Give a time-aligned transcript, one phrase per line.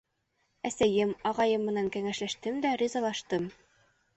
[0.69, 3.47] Әсәйем, ағайым менән кәңәшләштем дә ризалаштым.